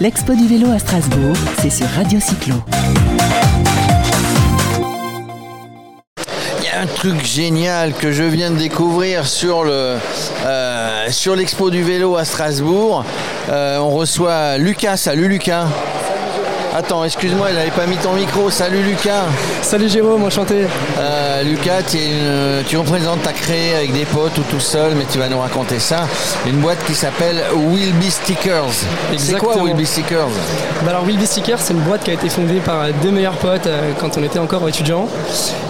[0.00, 2.54] L'expo du vélo à Strasbourg, c'est sur Radio Cyclo.
[6.58, 9.98] Il y a un truc génial que je viens de découvrir sur euh,
[11.36, 13.04] l'expo du vélo à Strasbourg.
[13.50, 14.96] Euh, on reçoit Lucas.
[14.96, 15.66] Salut Lucas.
[16.72, 18.48] Attends, excuse-moi, il n'avait pas mis ton micro.
[18.48, 19.24] Salut Lucas.
[19.60, 20.66] Salut Jérôme, enchanté.
[21.00, 24.92] Euh, Lucas, tu, es une- tu représentes, ta créé avec des potes ou tout seul,
[24.94, 26.06] mais tu vas nous raconter ça.
[26.46, 28.64] Une boîte qui s'appelle Will Be Stickers.
[29.16, 29.56] C'est quoi.
[29.56, 30.28] Will Be Stickers?
[30.84, 33.36] Bah alors Will Be Sticker, c'est une boîte qui a été fondée par deux meilleurs
[33.36, 35.08] potes euh, quand on était encore étudiants.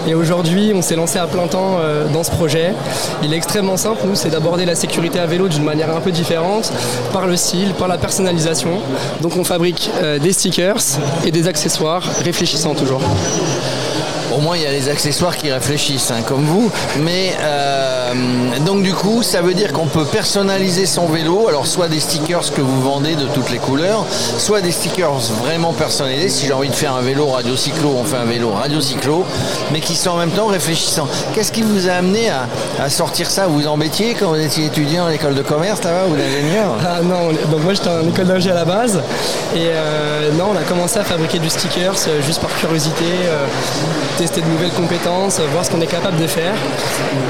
[0.06, 2.74] Et aujourd'hui, on s'est lancé à plein temps euh, dans ce projet.
[3.22, 6.10] Il est extrêmement simple, nous, c'est d'aborder la sécurité à vélo d'une manière un peu
[6.12, 6.70] différente,
[7.12, 8.80] par le style, par la personnalisation.
[9.22, 10.77] Donc on fabrique euh, des stickers
[11.24, 13.02] et des accessoires, réfléchissant toujours.
[14.40, 16.70] Moins, il y a les accessoires qui réfléchissent, hein, comme vous.
[17.00, 18.12] Mais euh,
[18.64, 21.48] donc, du coup, ça veut dire qu'on peut personnaliser son vélo.
[21.48, 24.06] Alors, soit des stickers que vous vendez de toutes les couleurs,
[24.38, 26.28] soit des stickers vraiment personnalisés.
[26.28, 29.24] Si j'ai envie de faire un vélo radio cyclo, on fait un vélo radio cyclo,
[29.72, 31.08] mais qui sont en même temps réfléchissants.
[31.34, 33.47] Qu'est-ce qui vous a amené à, sortir ça?
[33.47, 36.77] Vous vous embêtiez quand vous étiez étudiant à l'école de commerce, là-bas, ou d'ingénieur?
[36.86, 39.00] Ah non, donc moi j'étais en école à la base
[39.54, 43.04] et euh, non on a commencé à fabriquer du stickers euh, juste par curiosité,
[44.39, 46.55] de nouvelles compétences, voir ce qu'on est capable de faire.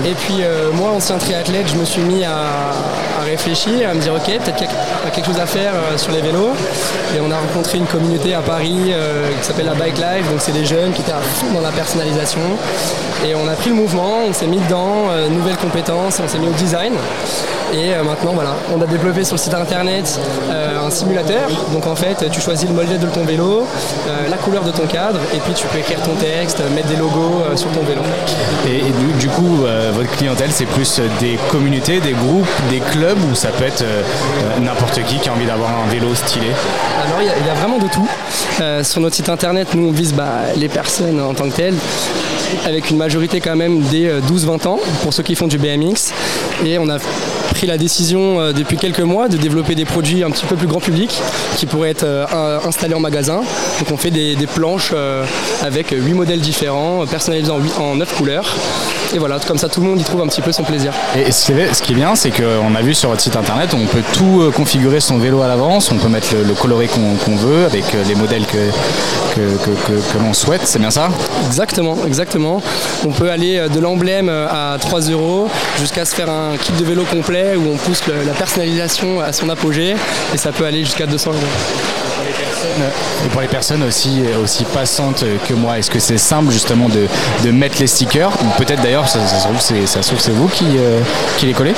[0.05, 2.73] Et puis euh, moi ancien triathlète je me suis mis à,
[3.25, 6.11] réfléchir, à me dire ok peut-être qu'il y a quelque chose à faire euh, sur
[6.13, 6.53] les vélos
[7.15, 10.41] et on a rencontré une communauté à Paris euh, qui s'appelle la Bike Life, donc
[10.41, 12.41] c'est des jeunes qui étaient à fond dans la personnalisation
[13.27, 16.49] et on a pris le mouvement, on s'est mis dedans, nouvelles compétences, on s'est mis
[16.49, 16.95] au design.
[17.75, 20.19] Et maintenant, voilà, on a développé sur le site internet
[20.51, 21.51] un simulateur.
[21.71, 23.67] Donc en fait, tu choisis le modèle de ton vélo,
[24.31, 27.43] la couleur de ton cadre, et puis tu peux écrire ton texte, mettre des logos
[27.45, 28.03] euh, sur ton vélo.
[28.67, 32.81] Et, et du, du coup, euh, votre clientèle, c'est plus des communautés, des groupes, des
[32.81, 36.15] clubs, ou ça peut être euh, euh, n'importe qui qui a envie d'avoir un vélo
[36.15, 36.49] stylé?
[37.07, 38.09] Alors il y, y a vraiment de tout.
[38.61, 41.77] Euh, sur notre site internet, nous on vise bah, les personnes en tant que telles,
[42.67, 46.13] avec une majorité quand même des euh, 12-20 ans pour ceux qui font du BMX.
[46.65, 46.99] Et on a
[47.61, 50.67] pris la décision euh, depuis quelques mois de développer des produits un petit peu plus
[50.67, 51.11] grand public
[51.57, 53.43] qui pourraient être euh, installés en magasin.
[53.81, 55.27] Donc on fait des, des planches euh,
[55.63, 58.57] avec 8 modèles différents, personnalisés en, 8 en 9 couleurs.
[59.15, 60.95] Et voilà, comme ça tout le monde y trouve un petit peu son plaisir.
[61.15, 64.03] Et ce qui est- bien, c'est qu'on a vu sur votre site internet, on peut
[64.15, 67.85] tout configurer son vélo à l'avance, on peut mettre le, le coloré qu'on veut avec
[68.09, 68.71] les modèles que,
[69.35, 71.11] que, que- que- que l'on souhaite, c'est bien ça?
[71.47, 72.63] Exactement, exactement.
[73.05, 75.49] On peut aller de l'emblème à 3 euros
[75.79, 79.33] jusqu'à se faire un kit de vélo complet où on pousse le- la personnalisation à
[79.33, 79.95] son apogée
[80.35, 81.41] et ça peut aller jusqu'à 200 euros.
[83.25, 87.07] Et pour les personnes aussi, aussi passantes que moi, est-ce que c'est simple justement de,
[87.45, 90.21] de mettre les stickers Ou peut-être d'ailleurs, ça, ça se trouve, c'est ça se trouve,
[90.21, 91.01] c'est vous qui, euh,
[91.39, 91.73] qui les collez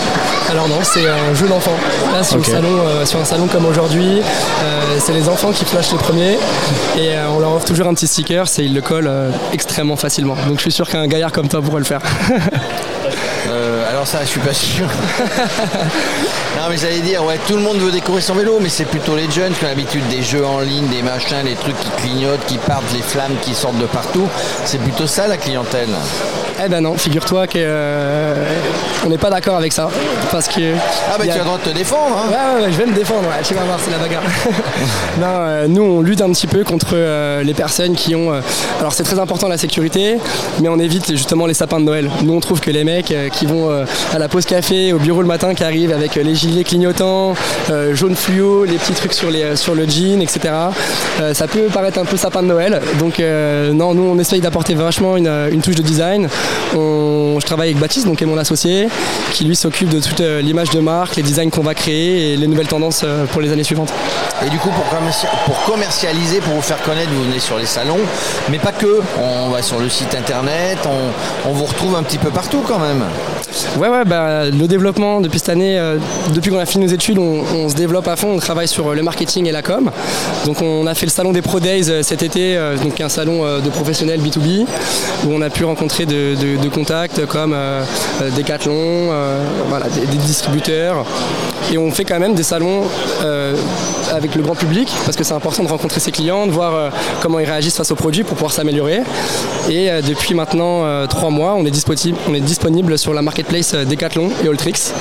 [0.51, 1.73] Alors non, c'est un jeu d'enfant.
[2.13, 2.47] Là, sur, Ok.
[2.49, 5.99] le salon, euh, sur un salon comme aujourd'hui, euh, c'est les enfants qui flashent les
[5.99, 6.37] premiers
[6.99, 9.11] et on leur offre toujours un petit sticker et ils le collent
[9.53, 10.35] extrêmement facilement.
[10.49, 12.01] Donc je suis sûr qu'un gaillard comme toi pourrait le faire.
[14.03, 14.87] Euh, ça, je suis pas sûr.
[16.57, 19.17] non, mais j'allais dire, ouais, tout le monde veut découvrir son vélo, mais c'est plutôt
[19.17, 22.45] les jeunes qui ont l'habitude des jeux en ligne, des machins, les trucs qui clignotent,
[22.47, 24.29] qui partent, les flammes qui sortent de partout.
[24.65, 25.91] C'est plutôt ça la clientèle.
[26.65, 27.47] eh ben non, figure-toi
[29.03, 29.89] qu'on n'est pas d'accord avec ça.
[30.31, 30.75] Parce que.
[31.11, 32.17] Ah bah y tu a- as le droit de te défendre.
[32.17, 32.31] Hein.
[32.31, 34.23] Ouais, ouais, ouais, je vais me défendre, ouais, tu vas voir, c'est la bagarre.
[35.21, 38.33] non, euh, nous, on lutte un petit peu contre euh, les personnes qui ont.
[38.33, 38.41] euh,
[38.81, 40.19] alors, c'est très important la sécurité,
[40.61, 42.11] mais on évite justement les sapins de Noël.
[42.23, 44.99] Nous, on trouve que les mecs euh, qui vont euh, à la pause café, au
[44.99, 47.35] bureau le matin, qui arrivent avec euh, les gilets clignotants,
[47.71, 50.41] euh, jaune fluo, les petits trucs sur, les, euh, sur le jean, etc.,
[51.21, 52.81] euh, ça peut paraître un peu sapin de Noël.
[52.99, 56.29] Donc, euh, non, nous, on essaye d'apporter vachement une, une touche de design.
[56.77, 58.89] On- je travaille avec Baptiste, donc, qui est mon associé,
[59.33, 62.37] qui lui s'occupe de toute euh, l'image de marque, les designs qu'on va créer et
[62.37, 63.93] les nouvelles tendances euh, pour les années suivantes.
[64.47, 67.67] Et du coup, pour, commerci- pour commercialiser, pour vous faire connaître, vous venez sur les
[67.67, 67.99] salons,
[68.51, 69.01] mais pas que.
[69.23, 72.79] On va sur le site internet, on, on vous retrouve un petit peu partout quand
[72.79, 73.03] même.
[73.79, 75.97] Ouais, ouais, bah, le développement depuis cette année, euh,
[76.35, 78.95] depuis qu'on a fini nos études, on, on se développe à fond, on travaille sur
[78.95, 79.91] le marketing et la com.
[80.47, 83.09] Donc on a fait le salon des Pro Days euh, cet été, euh, donc un
[83.09, 84.67] salon de professionnels B2B,
[85.27, 87.55] où on a pu rencontrer de, de- de contacts comme
[88.37, 91.05] Decathlon, euh, voilà, des, des distributeurs.
[91.73, 92.83] Et on fait quand même des salons
[93.25, 93.55] euh,
[94.13, 96.91] avec le grand public, parce que c'est important de rencontrer ses clients, de voir euh,
[97.21, 99.01] comment ils réagissent face aux produits pour pouvoir s'améliorer.
[99.71, 104.31] Et depuis maintenant trois mois, on est, disponible, on est disponible sur la marketplace Decathlon
[104.45, 104.93] et Alltrix,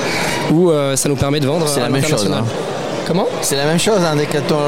[0.52, 2.44] où ça nous permet de vendre C'est la même chose, hein.
[3.06, 4.58] Comment C'est la même chose, hein, Decathlon.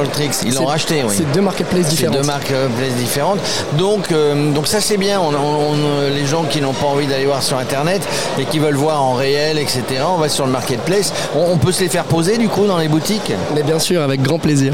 [0.44, 1.14] Ils l'ont racheté, oui.
[1.16, 2.16] C'est deux marketplaces C'est différentes.
[2.16, 3.38] deux marques euh, places différentes.
[3.78, 5.20] Donc, euh, donc ça c'est bien.
[5.20, 8.02] On, on- on- les gens qui n'ont pas envie d'aller voir sur internet
[8.38, 9.82] et qui veulent voir en réel, etc.
[10.08, 11.12] On va sur le marketplace.
[11.36, 13.32] On, on peut se les faire poser du coup dans les boutiques.
[13.54, 14.72] Mais bien sûr, avec grand plaisir.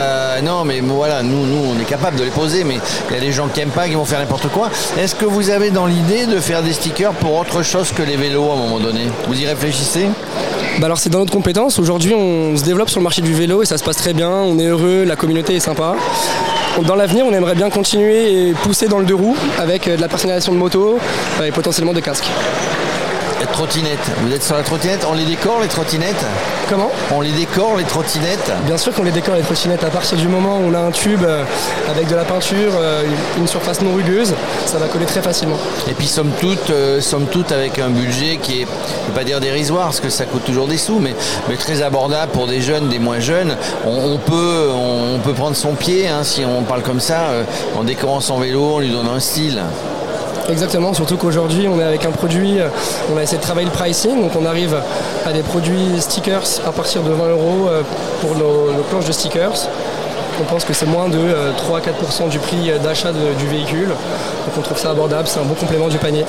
[0.00, 2.78] euh, non, mais voilà, nous, nous, on est capable de les poser, mais
[3.10, 4.70] il y a des gens qui n'aiment pas, qui vont faire n'importe quoi.
[4.98, 8.16] Est-ce que vous avez dans l'idée de faire des stickers pour autre chose que les
[8.16, 9.02] vélos à un moment donné?
[9.28, 10.08] Vous y réfléchissez?
[10.78, 11.78] Bah alors c'est dans notre compétence.
[11.78, 14.30] Aujourd'hui on se développe sur le marché du vélo et ça se passe très bien,
[14.30, 15.96] on est heureux, la communauté est sympa.
[16.86, 20.00] Dans l'avenir, on aimerait bien continuer et pousser dans le deux roues avec euh, de
[20.00, 20.98] la personnalisation de moto
[21.40, 22.30] euh, et potentiellement de casques.
[23.52, 24.10] Trottinette.
[24.22, 26.24] Vous êtes sur la trottinette On les décore les trottinettes
[26.68, 29.84] Comment On les décore les trottinettes Bien sûr qu'on les décore les trottinettes.
[29.84, 31.44] À partir du moment où on a un tube euh,
[31.90, 32.72] avec de la peinture,
[33.38, 34.34] une surface non rugueuse,
[34.64, 35.58] ça va coller très facilement.
[35.88, 39.24] Et puis somme toute, somme toute avec un budget qui est, je ne veux pas
[39.24, 41.14] dire dérisoire, parce que ça coûte toujours des sous, mais,
[41.48, 43.56] mais très abordable pour des jeunes, des moins jeunes.
[43.86, 47.26] On, peut, on, peut prendre son pied, hein, si on parle comme ça,
[47.76, 49.62] en décorant son vélo, en lui donnant un style.
[50.48, 52.58] Exactement, surtout qu'aujourd'hui on est avec un produit,
[53.12, 54.76] on a essayé de travailler le pricing, donc on arrive
[55.24, 57.82] à des produits stickers à partir de 20 euros euh,
[58.20, 59.68] pour nos, planches de stickers.
[60.40, 63.88] On pense que c'est moins de 3-4% euh, du prix d'achat du véhicule.
[63.88, 66.24] Donc on trouve ça abordable, c'est un bon complément du panier.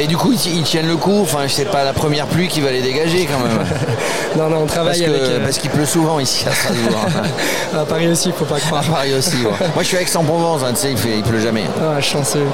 [0.00, 1.20] Et du coup, ils, tiennent le coup.
[1.20, 3.66] Enfin, c'est pas la première pluie qui va les dégager quand même.
[4.38, 5.22] non, non, on travaille parce avec.
[5.22, 7.04] Euh, parce qu'il pleut souvent ici à Strasbourg.
[7.78, 8.82] à Paris aussi, il faut pas croire.
[8.88, 9.36] À Paris aussi.
[9.42, 10.62] Moi, je suis à Aix-en-Provence.
[10.64, 11.64] Hein, tu sais, il, fait, il pleut jamais.
[11.78, 12.46] Ah, chanceux.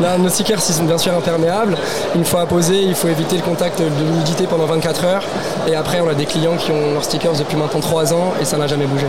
[0.00, 1.76] Là, nos stickers, ils sont bien sûr imperméables.
[2.14, 5.24] Une fois apposés, il faut éviter le contact de l'humidité pendant 24 heures.
[5.66, 8.44] Et après, on a des clients qui ont leurs stickers depuis maintenant 3 ans et
[8.44, 9.06] ça n'a jamais bougé.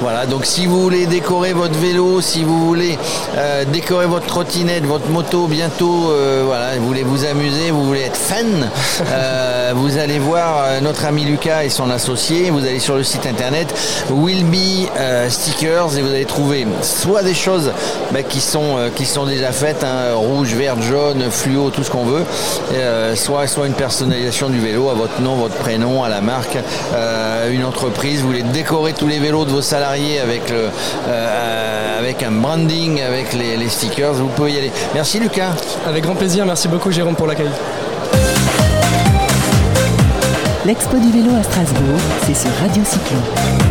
[0.00, 2.98] Voilà, donc si vous voulez décorer votre vélo, si vous voulez
[3.36, 8.02] euh, décorer votre trottinette, votre moto bientôt, euh, voilà, vous voulez vous amuser, vous voulez
[8.02, 8.68] être fan,
[9.10, 13.26] euh, vous allez voir notre ami Lucas et son associé, vous allez sur le site
[13.26, 13.74] internet
[14.10, 14.88] Will Be
[15.28, 17.72] Stickers et vous allez trouver soit des choses
[18.12, 22.04] bah, qui, sont, qui sont déjà faites, hein, rouge, vert, jaune, fluo, tout ce qu'on
[22.04, 22.24] veut,
[23.14, 26.58] soit, soit une personnalisation du vélo à votre nom, votre prénom, à la marque,
[27.50, 30.70] une entreprise, vous voulez décorer tous les vélos de vos salariés avec, le,
[31.08, 34.72] euh, avec un branding, avec les, les stickers, vous pouvez y aller.
[34.94, 35.52] Merci Lucas.
[35.86, 37.50] Avec grand plaisir, merci beaucoup Jérôme pour l'accueil.
[40.64, 43.65] L'Expo du vélo à Strasbourg, c'est sur Radio Cyclo.